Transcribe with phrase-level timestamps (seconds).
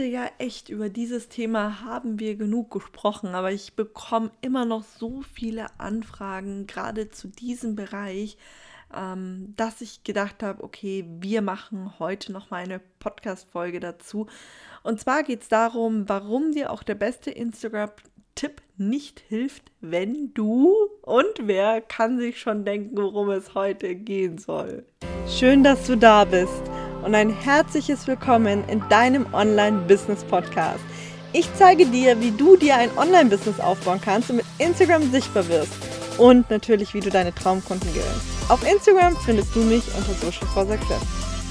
[0.00, 4.82] dachte ja echt, über dieses Thema haben wir genug gesprochen, aber ich bekomme immer noch
[4.82, 8.38] so viele Anfragen, gerade zu diesem Bereich,
[8.96, 14.26] ähm, dass ich gedacht habe, okay, wir machen heute noch mal eine Podcast-Folge dazu.
[14.82, 20.72] Und zwar geht es darum, warum dir auch der beste Instagram-Tipp nicht hilft, wenn du
[21.02, 24.86] und wer kann sich schon denken, worum es heute gehen soll.
[25.28, 26.62] Schön, dass du da bist
[27.02, 30.80] und ein herzliches Willkommen in deinem Online-Business-Podcast.
[31.32, 35.72] Ich zeige dir, wie du dir ein Online-Business aufbauen kannst und mit Instagram sichtbar wirst
[36.18, 38.50] und natürlich, wie du deine Traumkunden gewinnst.
[38.50, 40.98] Auf Instagram findest du mich unter Social.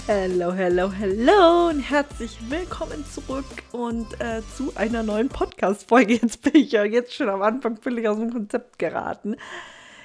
[0.06, 6.14] Hello, hello, hello und herzlich willkommen zurück und äh, zu einer neuen Podcast-Folge.
[6.22, 9.36] Jetzt bin ich ja jetzt schon am Anfang völlig aus dem Konzept geraten.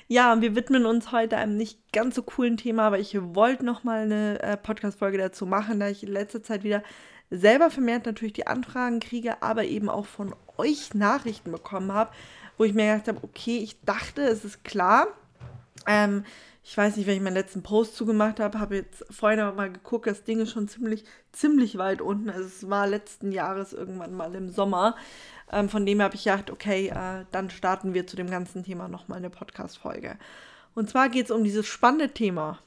[0.07, 3.85] Ja, wir widmen uns heute einem nicht ganz so coolen Thema, aber ich wollte noch
[3.85, 6.83] mal eine äh, Podcast-Folge dazu machen, da ich in letzter Zeit wieder
[7.31, 12.11] selber vermehrt natürlich die Anfragen kriege, aber eben auch von euch Nachrichten bekommen habe,
[12.59, 15.07] wo ich mir gedacht habe, okay, ich dachte, es ist klar.
[15.87, 16.25] Ähm,
[16.67, 19.71] ich weiß nicht, wenn ich meinen letzten Post zugemacht habe, habe jetzt vorhin aber mal
[19.71, 22.31] geguckt, das Ding ist schon ziemlich, ziemlich weit unten.
[22.31, 24.97] Also es war letzten Jahres irgendwann mal im Sommer.
[25.53, 28.89] Ähm, von dem habe ich gedacht, okay, äh, dann starten wir zu dem ganzen Thema
[28.89, 30.17] nochmal eine Podcast-Folge.
[30.75, 32.59] Und zwar geht es um dieses spannende Thema: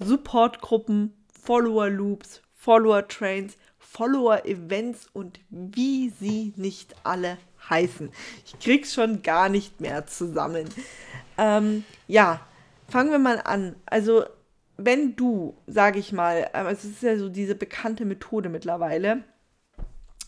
[0.00, 7.38] Supportgruppen, Follower-Loops, Follower-Trains, Follower-Events und wie sie nicht alle
[7.70, 8.10] heißen.
[8.44, 10.68] Ich krieg's schon gar nicht mehr zusammen.
[11.38, 12.40] Ähm, ja,
[12.88, 13.76] fangen wir mal an.
[13.86, 14.24] Also,
[14.76, 19.24] wenn du, sage ich mal, äh, es ist ja so diese bekannte Methode mittlerweile,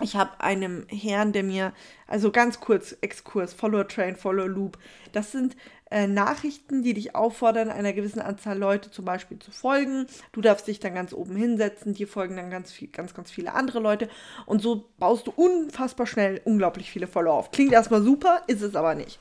[0.00, 1.72] ich habe einem Herrn, der mir,
[2.06, 4.78] also ganz kurz, Exkurs, Follower Train, Follower Loop,
[5.12, 5.56] das sind
[5.90, 10.06] äh, Nachrichten, die dich auffordern, einer gewissen Anzahl Leute zum Beispiel zu folgen.
[10.32, 13.54] Du darfst dich dann ganz oben hinsetzen, dir folgen dann ganz, viel, ganz, ganz viele
[13.54, 14.08] andere Leute
[14.46, 17.50] und so baust du unfassbar schnell unglaublich viele Follower auf.
[17.50, 19.18] Klingt erstmal super, ist es aber nicht.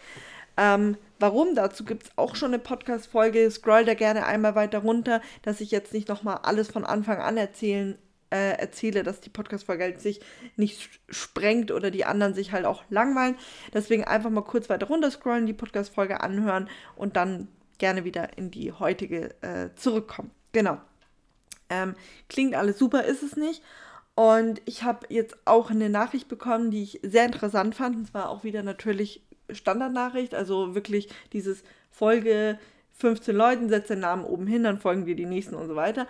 [0.58, 1.56] Ähm, warum?
[1.56, 3.50] Dazu gibt es auch schon eine Podcast-Folge.
[3.52, 7.38] Scroll da gerne einmal weiter runter, dass ich jetzt nicht nochmal alles von Anfang an
[7.38, 7.98] erzählen
[8.30, 10.20] äh, erzähle, dass die Podcast-Folge halt sich
[10.56, 13.36] nicht sprengt oder die anderen sich halt auch langweilen.
[13.73, 18.52] Deswegen einfach mal kurz weiter runter scrollen, die Podcast-Folge anhören und dann gerne wieder in
[18.52, 20.32] die heutige äh, zurückkommen.
[20.52, 20.77] Genau.
[21.70, 21.95] Ähm,
[22.30, 23.61] klingt alles super, ist es nicht.
[24.16, 27.95] Und ich habe jetzt auch eine Nachricht bekommen, die ich sehr interessant fand.
[27.95, 32.59] Und zwar auch wieder natürlich Standardnachricht, also wirklich dieses Folge
[32.93, 36.08] 15 Leuten, setzt den Namen oben hin, dann folgen dir die nächsten und so weiter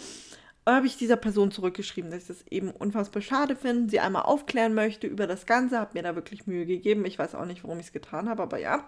[0.75, 4.73] habe ich dieser Person zurückgeschrieben, dass ich das eben unfassbar schade finde, sie einmal aufklären
[4.73, 7.05] möchte über das Ganze, habe mir da wirklich Mühe gegeben.
[7.05, 8.83] Ich weiß auch nicht, warum ich es getan habe, aber ja,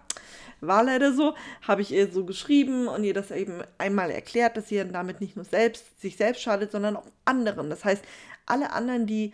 [0.59, 1.35] war leider so.
[1.61, 5.37] Habe ich ihr so geschrieben und ihr das eben einmal erklärt, dass sie damit nicht
[5.37, 7.69] nur selbst, sich selbst schadet, sondern auch anderen.
[7.69, 8.03] Das heißt,
[8.45, 9.33] alle anderen, die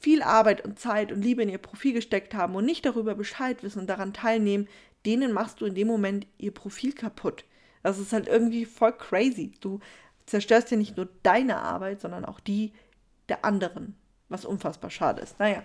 [0.00, 3.62] viel Arbeit und Zeit und Liebe in ihr Profil gesteckt haben und nicht darüber Bescheid
[3.62, 4.68] wissen und daran teilnehmen,
[5.04, 7.44] denen machst du in dem Moment ihr Profil kaputt.
[7.82, 9.52] Das ist halt irgendwie voll crazy.
[9.60, 9.80] Du
[10.26, 12.72] zerstörst ja nicht nur deine Arbeit, sondern auch die
[13.28, 13.96] der anderen,
[14.28, 15.38] was unfassbar schade ist.
[15.38, 15.62] Naja,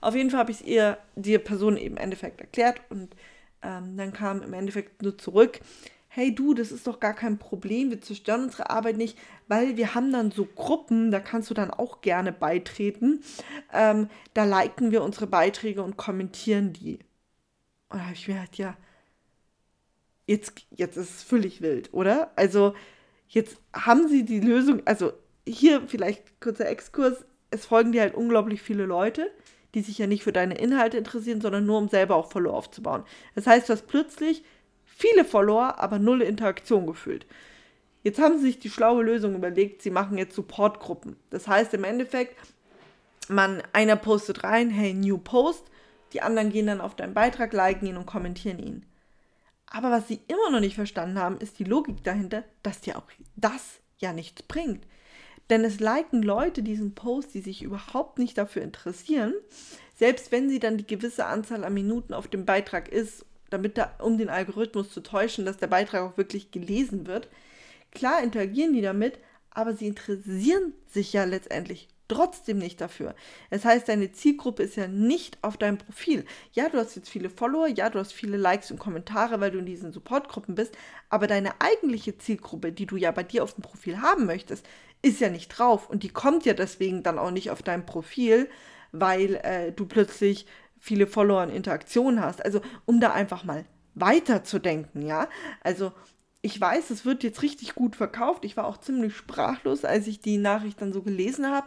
[0.00, 3.14] auf jeden Fall habe ich es ihr, die Person eben im Endeffekt erklärt und
[3.62, 5.60] ähm, dann kam im Endeffekt nur zurück,
[6.18, 9.94] hey du, das ist doch gar kein Problem, wir zerstören unsere Arbeit nicht, weil wir
[9.94, 13.22] haben dann so Gruppen, da kannst du dann auch gerne beitreten,
[13.72, 16.98] ähm, da liken wir unsere Beiträge und kommentieren die.
[17.88, 18.76] Und da habe ich mir gedacht, ja,
[20.26, 22.32] jetzt, jetzt ist es völlig wild, oder?
[22.36, 22.74] Also,
[23.28, 25.12] Jetzt haben sie die Lösung, also
[25.46, 29.30] hier vielleicht kurzer Exkurs, es folgen dir halt unglaublich viele Leute,
[29.74, 33.04] die sich ja nicht für deine Inhalte interessieren, sondern nur um selber auch Follower aufzubauen.
[33.34, 34.42] Das heißt, du hast plötzlich
[34.98, 37.24] viele Follower, aber null Interaktion gefühlt.
[38.02, 41.16] Jetzt haben sie sich die schlaue Lösung überlegt, sie machen jetzt Supportgruppen.
[41.30, 42.36] Das heißt im Endeffekt,
[43.28, 45.64] man, einer postet rein, hey, new post,
[46.12, 48.86] die anderen gehen dann auf deinen Beitrag, liken ihn und kommentieren ihn.
[49.66, 53.10] Aber was sie immer noch nicht verstanden haben, ist die Logik dahinter, dass dir auch
[53.36, 54.84] das ja nichts bringt.
[55.50, 59.34] Denn es liken Leute diesen Post, die sich überhaupt nicht dafür interessieren,
[59.96, 63.94] selbst wenn sie dann die gewisse Anzahl an Minuten auf dem Beitrag ist, damit da,
[64.00, 67.28] um den Algorithmus zu täuschen, dass der Beitrag auch wirklich gelesen wird.
[67.92, 69.18] Klar interagieren die damit,
[69.50, 73.14] aber sie interessieren sich ja letztendlich trotzdem nicht dafür.
[73.50, 76.24] Das heißt, deine Zielgruppe ist ja nicht auf deinem Profil.
[76.52, 79.58] Ja, du hast jetzt viele Follower, ja, du hast viele Likes und Kommentare, weil du
[79.58, 80.76] in diesen Supportgruppen bist,
[81.10, 84.66] aber deine eigentliche Zielgruppe, die du ja bei dir auf dem Profil haben möchtest,
[85.02, 88.48] ist ja nicht drauf und die kommt ja deswegen dann auch nicht auf dein Profil,
[88.90, 90.46] weil äh, du plötzlich
[90.80, 92.44] viele Follower und Interaktionen hast.
[92.44, 93.64] Also, um da einfach mal
[93.94, 95.28] weiterzudenken, ja.
[95.62, 95.92] Also,
[96.40, 98.44] ich weiß, es wird jetzt richtig gut verkauft.
[98.44, 101.66] Ich war auch ziemlich sprachlos, als ich die Nachricht dann so gelesen habe.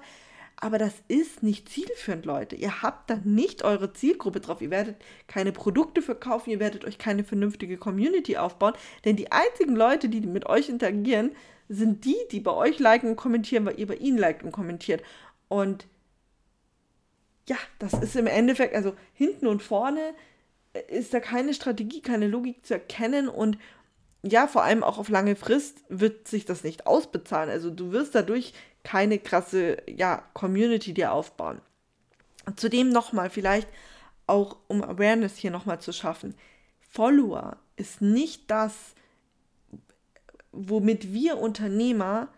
[0.63, 2.55] aber das ist nicht zielführend, Leute.
[2.55, 4.61] Ihr habt da nicht eure Zielgruppe drauf.
[4.61, 4.97] Ihr werdet
[5.27, 8.73] keine Produkte verkaufen, ihr werdet euch keine vernünftige Community aufbauen,
[9.03, 11.31] denn die einzigen Leute, die mit euch interagieren,
[11.67, 15.01] sind die, die bei euch liken und kommentieren, weil ihr bei ihnen liked und kommentiert.
[15.47, 15.87] Und
[17.51, 20.13] ja, das ist im Endeffekt, also hinten und vorne
[20.87, 23.57] ist da keine Strategie, keine Logik zu erkennen und
[24.23, 27.49] ja, vor allem auch auf lange Frist wird sich das nicht ausbezahlen.
[27.49, 28.53] Also du wirst dadurch
[28.83, 31.59] keine krasse ja, Community dir aufbauen.
[32.55, 33.67] Zudem nochmal vielleicht
[34.27, 36.35] auch, um Awareness hier nochmal zu schaffen.
[36.79, 38.75] Follower ist nicht das,
[40.53, 42.29] womit wir Unternehmer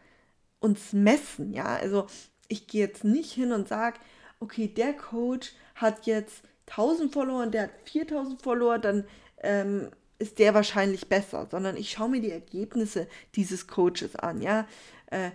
[0.59, 1.53] uns messen.
[1.53, 2.07] Ja, also
[2.47, 3.99] ich gehe jetzt nicht hin und sage,
[4.43, 9.05] okay, der Coach hat jetzt 1000 Follower und der hat 4000 Follower, dann
[9.41, 14.67] ähm, ist der wahrscheinlich besser, sondern ich schaue mir die Ergebnisse dieses Coaches an, ja.
[15.07, 15.31] Äh,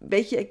[0.00, 0.48] welche,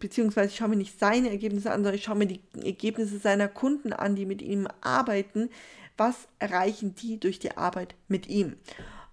[0.00, 3.46] beziehungsweise ich schaue mir nicht seine Ergebnisse an, sondern ich schaue mir die Ergebnisse seiner
[3.46, 5.48] Kunden an, die mit ihm arbeiten.
[5.96, 8.56] Was erreichen die durch die Arbeit mit ihm?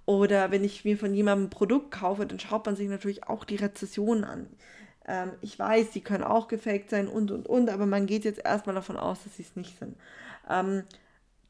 [0.06, 3.44] Oder wenn ich mir von jemandem ein Produkt kaufe, dann schaut man sich natürlich auch
[3.44, 4.48] die Rezessionen an.
[5.08, 8.44] Ähm, ich weiß, die können auch gefaked sein und und und, aber man geht jetzt
[8.44, 9.96] erstmal davon aus, dass sie es nicht sind.
[10.50, 10.84] Ähm,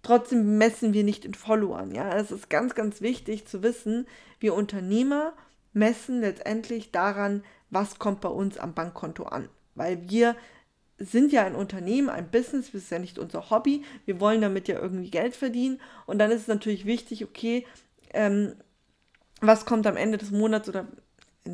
[0.04, 1.94] trotzdem messen wir nicht in Followern.
[1.94, 4.08] Ja, es ist ganz, ganz wichtig zu wissen,
[4.40, 5.34] wir Unternehmer
[5.74, 9.50] messen letztendlich daran, was kommt bei uns am Bankkonto an.
[9.76, 10.36] Weil wir
[11.00, 13.84] sind ja ein Unternehmen, ein Business, das ist ja nicht unser Hobby.
[14.06, 15.80] Wir wollen damit ja irgendwie Geld verdienen.
[16.08, 17.66] Und dann ist es natürlich wichtig, okay,
[18.14, 18.56] ähm,
[19.42, 20.88] was kommt am Ende des Monats oder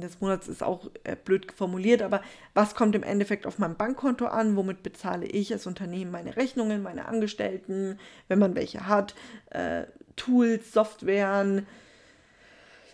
[0.01, 2.21] Des Monats ist auch äh, blöd formuliert, aber
[2.53, 4.55] was kommt im Endeffekt auf meinem Bankkonto an?
[4.55, 9.15] Womit bezahle ich als Unternehmen meine Rechnungen, meine Angestellten, wenn man welche hat,
[9.51, 9.83] äh,
[10.15, 11.65] Tools, Softwaren,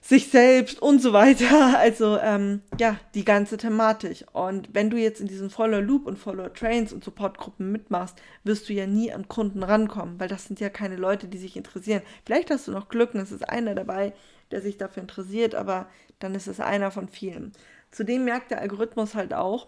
[0.09, 1.69] sich selbst und so weiter.
[1.79, 4.25] Also ähm, ja, die ganze Thematik.
[4.33, 8.67] Und wenn du jetzt in diesen Follower Loop und Follower Trains und Supportgruppen mitmachst, wirst
[8.67, 12.01] du ja nie an Kunden rankommen, weil das sind ja keine Leute, die sich interessieren.
[12.25, 14.13] Vielleicht hast du noch Glück und es ist einer dabei,
[14.51, 17.53] der sich dafür interessiert, aber dann ist es einer von vielen.
[17.91, 19.67] Zudem merkt der Algorithmus halt auch,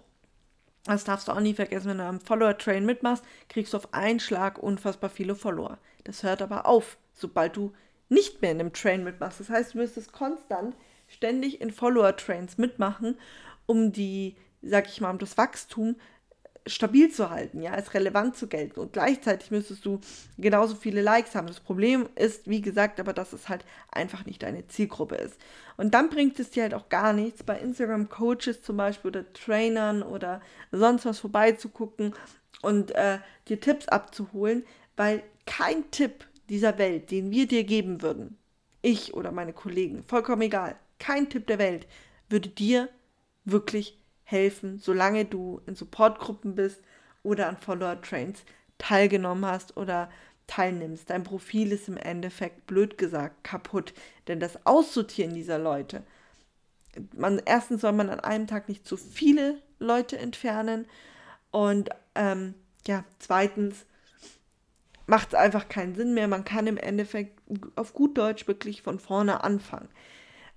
[0.86, 4.20] das darfst du auch nie vergessen, wenn du am Follower-Train mitmachst, kriegst du auf einen
[4.20, 5.78] Schlag unfassbar viele Follower.
[6.04, 7.72] Das hört aber auf, sobald du
[8.12, 9.40] nicht mehr in einem Train mitmachst.
[9.40, 10.76] Das heißt, du müsstest konstant
[11.08, 13.18] ständig in Follower-Trains mitmachen,
[13.66, 15.96] um die, sag ich mal, um das Wachstum
[16.68, 18.80] stabil zu halten, ja, als relevant zu gelten.
[18.82, 20.00] Und gleichzeitig müsstest du
[20.38, 21.48] genauso viele Likes haben.
[21.48, 25.40] Das Problem ist, wie gesagt, aber dass es halt einfach nicht deine Zielgruppe ist.
[25.78, 30.04] Und dann bringt es dir halt auch gar nichts, bei Instagram-Coaches zum Beispiel oder Trainern
[30.04, 30.42] oder
[30.72, 32.14] sonst was vorbeizugucken
[32.62, 34.66] und äh, dir Tipps abzuholen,
[34.98, 38.38] weil kein Tipp dieser Welt, den wir dir geben würden,
[38.82, 41.88] ich oder meine Kollegen, vollkommen egal, kein Tipp der Welt
[42.30, 42.90] würde dir
[43.46, 46.82] wirklich helfen, solange du in Supportgruppen bist
[47.24, 48.44] oder an Follower-Trains
[48.78, 50.10] teilgenommen hast oder
[50.48, 51.10] teilnimmst.
[51.10, 53.94] Dein Profil ist im Endeffekt, blöd gesagt, kaputt.
[54.28, 56.04] Denn das Aussortieren dieser Leute,
[57.16, 60.86] man, erstens soll man an einem Tag nicht zu viele Leute entfernen
[61.52, 62.56] und ähm,
[62.86, 63.86] ja, zweitens
[65.08, 66.28] macht es einfach keinen Sinn mehr.
[66.28, 67.42] Man kann im Endeffekt
[67.76, 69.90] auf gut Deutsch wirklich von vorne anfangen.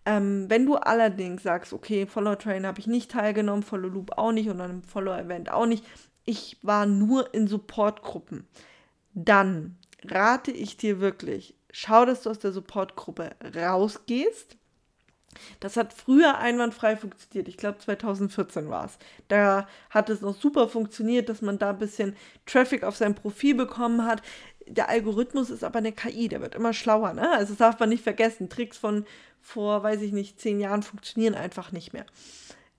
[0.06, 4.32] Ähm, wenn du allerdings sagst, okay, Follow Train habe ich nicht teilgenommen, Follow Loop auch
[4.32, 5.84] nicht und einem Follow Event auch nicht,
[6.24, 8.46] ich war nur in Supportgruppen,
[9.14, 14.56] dann rate ich dir wirklich, schau, dass du aus der Supportgruppe rausgehst.
[15.60, 17.48] Das hat früher einwandfrei funktioniert.
[17.48, 18.98] Ich glaube, 2014 war es.
[19.28, 22.16] Da hat es noch super funktioniert, dass man da ein bisschen
[22.46, 24.22] Traffic auf sein Profil bekommen hat.
[24.66, 27.12] Der Algorithmus ist aber eine KI, der wird immer schlauer.
[27.12, 27.30] Ne?
[27.30, 28.48] Also das darf man nicht vergessen.
[28.48, 29.04] Tricks von,
[29.40, 32.06] vor, weiß ich nicht, zehn Jahren funktionieren einfach nicht mehr.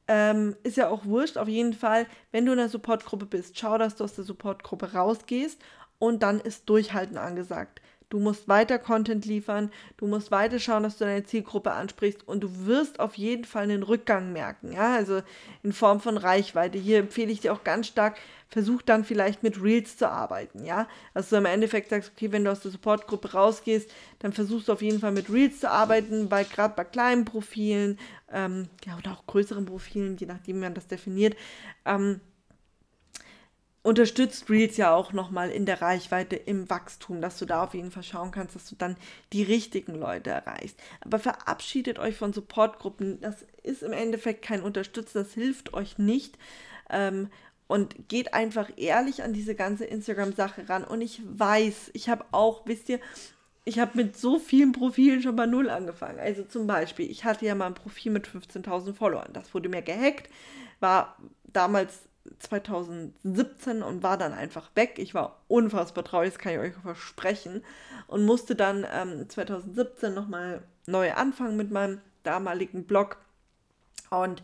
[0.07, 3.77] Ähm, ist ja auch wurscht, auf jeden Fall, wenn du in der Supportgruppe bist, schau,
[3.77, 5.59] dass du aus der Supportgruppe rausgehst
[5.97, 7.81] und dann ist Durchhalten angesagt.
[8.09, 12.41] Du musst weiter Content liefern, du musst weiter schauen, dass du deine Zielgruppe ansprichst und
[12.41, 15.21] du wirst auf jeden Fall einen Rückgang merken, ja, also
[15.63, 16.77] in Form von Reichweite.
[16.77, 20.87] Hier empfehle ich dir auch ganz stark, versuch dann vielleicht mit Reels zu arbeiten, ja.
[21.13, 24.73] Also du im Endeffekt sagst, okay, wenn du aus der Supportgruppe rausgehst, dann versuchst du
[24.73, 27.99] auf jeden Fall mit Reels zu arbeiten, weil gerade bei kleinen Profilen,
[28.31, 31.35] ähm, ja, oder auch größeren Profilen, je nachdem, wie man das definiert,
[31.85, 32.21] ähm,
[33.85, 37.91] unterstützt Reels ja auch nochmal in der Reichweite im Wachstum, dass du da auf jeden
[37.91, 38.97] Fall schauen kannst, dass du dann
[39.31, 40.79] die richtigen Leute erreichst.
[41.01, 43.21] Aber verabschiedet euch von Supportgruppen.
[43.21, 46.39] Das ist im Endeffekt kein Unterstützen, das hilft euch nicht.
[46.89, 47.29] Ähm,
[47.67, 50.83] und geht einfach ehrlich an diese ganze Instagram-Sache ran.
[50.83, 52.99] Und ich weiß, ich habe auch, wisst ihr,
[53.65, 56.19] ich habe mit so vielen Profilen schon bei Null angefangen.
[56.19, 59.29] Also zum Beispiel, ich hatte ja mal ein Profil mit 15.000 Followern.
[59.33, 60.27] Das wurde mir gehackt,
[60.79, 61.99] war damals
[62.39, 64.95] 2017 und war dann einfach weg.
[64.97, 67.63] Ich war unfassbar traurig, das kann ich euch versprechen.
[68.07, 73.17] Und musste dann ähm, 2017 nochmal neu anfangen mit meinem damaligen Blog.
[74.09, 74.43] Und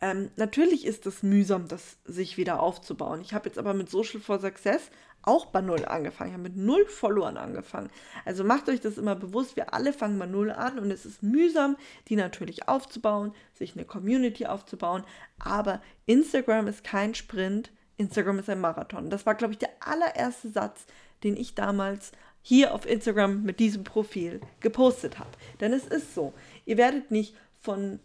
[0.00, 3.20] ähm, natürlich ist es mühsam, das sich wieder aufzubauen.
[3.20, 4.90] Ich habe jetzt aber mit Social for Success
[5.22, 6.30] auch bei Null angefangen.
[6.30, 7.90] Ich habe mit Null Followern angefangen.
[8.24, 11.22] Also macht euch das immer bewusst, wir alle fangen bei Null an und es ist
[11.22, 11.76] mühsam,
[12.08, 15.04] die natürlich aufzubauen, sich eine Community aufzubauen.
[15.38, 19.10] Aber Instagram ist kein Sprint, Instagram ist ein Marathon.
[19.10, 20.86] Das war, glaube ich, der allererste Satz,
[21.22, 22.12] den ich damals
[22.42, 25.30] hier auf Instagram mit diesem Profil gepostet habe.
[25.60, 26.32] Denn es ist so,
[26.66, 28.00] ihr werdet nicht von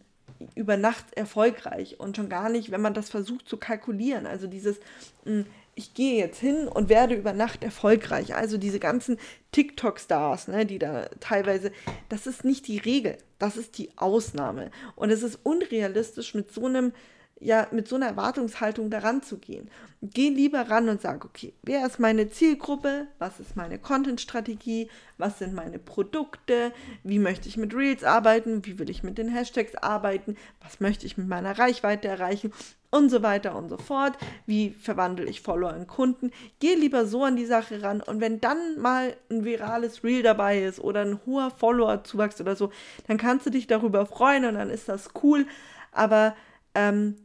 [0.55, 4.27] über Nacht erfolgreich und schon gar nicht, wenn man das versucht zu kalkulieren.
[4.27, 4.79] Also dieses,
[5.23, 5.45] hm,
[5.77, 8.35] ich gehe jetzt hin und werde über Nacht erfolgreich.
[8.35, 9.17] Also diese ganzen
[9.51, 11.71] TikTok-Stars, ne, die da teilweise,
[12.09, 14.71] das ist nicht die Regel, das ist die Ausnahme.
[14.95, 16.93] Und es ist unrealistisch mit so einem
[17.39, 19.69] ja mit so einer Erwartungshaltung daran zu gehen.
[20.01, 23.07] Geh lieber ran und sag, okay, wer ist meine Zielgruppe?
[23.19, 24.89] Was ist meine Content-Strategie?
[25.17, 26.71] Was sind meine Produkte?
[27.03, 28.65] Wie möchte ich mit Reels arbeiten?
[28.65, 30.35] Wie will ich mit den Hashtags arbeiten?
[30.61, 32.51] Was möchte ich mit meiner Reichweite erreichen?
[32.97, 34.17] Und so weiter und so fort.
[34.47, 36.31] Wie verwandle ich Follower in Kunden?
[36.59, 38.01] Geh lieber so an die Sache ran.
[38.01, 42.71] Und wenn dann mal ein virales Reel dabei ist oder ein hoher Follower-Zuwachs oder so,
[43.07, 45.45] dann kannst du dich darüber freuen und dann ist das cool.
[45.91, 46.35] Aber
[46.73, 47.17] ähm,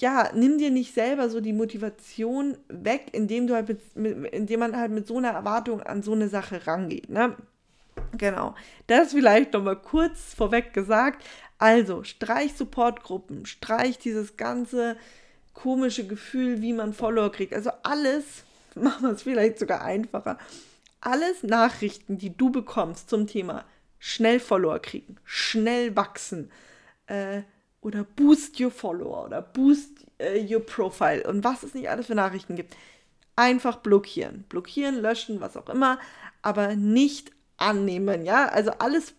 [0.00, 4.60] ja, nimm dir nicht selber so die Motivation weg, indem du halt mit, mit, indem
[4.60, 7.10] man halt mit so einer Erwartung an so eine Sache rangeht.
[7.10, 7.36] Ne?
[8.16, 8.54] Genau.
[8.86, 11.24] Das vielleicht nochmal kurz vorweg gesagt.
[11.58, 14.96] Also, streich Supportgruppen, streich dieses ganze
[15.54, 17.54] komische Gefühl, wie man Follower kriegt.
[17.54, 18.44] Also alles,
[18.74, 20.38] machen wir es vielleicht sogar einfacher.
[21.00, 23.64] Alles Nachrichten, die du bekommst zum Thema
[23.98, 26.50] schnell Follower kriegen, schnell wachsen,
[27.06, 27.42] äh,
[27.80, 32.14] oder Boost Your Follower oder Boost äh, Your Profile und was es nicht alles für
[32.14, 32.74] Nachrichten gibt.
[33.36, 34.44] Einfach blockieren.
[34.48, 35.98] Blockieren, löschen, was auch immer,
[36.42, 38.48] aber nicht annehmen, ja?
[38.48, 39.14] Also alles,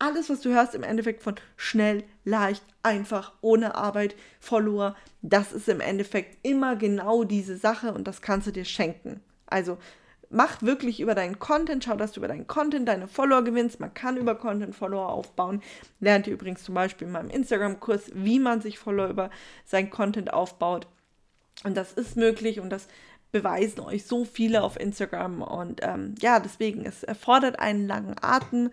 [0.00, 5.68] alles, was du hörst im Endeffekt von schnell, leicht, einfach, ohne Arbeit, Follower, das ist
[5.68, 9.20] im Endeffekt immer genau diese Sache und das kannst du dir schenken.
[9.46, 9.78] Also
[10.30, 13.80] mach wirklich über deinen Content, schau, dass du über deinen Content deine Follower gewinnst.
[13.80, 15.62] Man kann über Content Follower aufbauen.
[15.98, 19.30] Lernt ihr übrigens zum Beispiel in meinem Instagram-Kurs, wie man sich Follower über
[19.66, 20.86] sein Content aufbaut.
[21.64, 22.88] Und das ist möglich und das
[23.32, 25.42] beweisen euch so viele auf Instagram.
[25.42, 28.70] Und ähm, ja, deswegen, es erfordert einen langen Atem.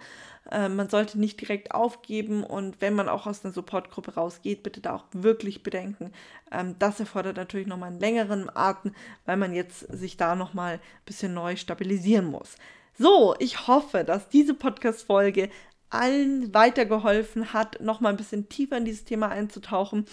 [0.51, 4.81] Äh, man sollte nicht direkt aufgeben und wenn man auch aus einer Supportgruppe rausgeht, bitte
[4.81, 6.11] da auch wirklich bedenken.
[6.51, 8.93] Ähm, das erfordert natürlich nochmal einen längeren Atem,
[9.25, 12.55] weil man jetzt sich da nochmal ein bisschen neu stabilisieren muss.
[12.97, 15.49] So, ich hoffe, dass diese Podcast-Folge
[15.89, 20.05] allen weitergeholfen hat, nochmal ein bisschen tiefer in dieses Thema einzutauchen.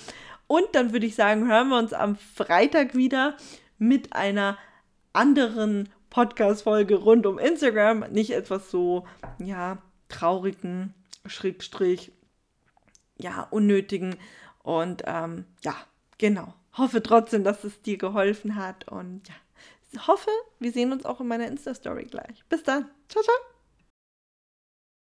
[0.46, 3.36] Und dann würde ich sagen, hören wir uns am Freitag wieder
[3.78, 4.58] mit einer
[5.12, 8.00] anderen Podcast-Folge rund um Instagram.
[8.10, 9.06] Nicht etwas so,
[9.38, 9.78] ja,
[10.08, 10.94] traurigen,
[11.26, 12.12] Schrägstrich,
[13.16, 14.16] ja, unnötigen.
[14.62, 15.74] Und ähm, ja,
[16.18, 16.54] genau.
[16.76, 18.88] Hoffe trotzdem, dass es dir geholfen hat.
[18.88, 22.44] Und ja, hoffe, wir sehen uns auch in meiner Insta-Story gleich.
[22.48, 22.90] Bis dann.
[23.08, 23.53] Ciao, ciao.